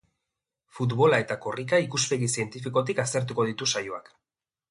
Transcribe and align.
Futbola 0.77 1.19
eta 1.23 1.37
korrika 1.43 1.81
ikuspegi 1.83 2.31
zientifikotik 2.37 3.03
aztertuko 3.05 3.49
ditu 3.51 3.71
saioak. 3.75 4.13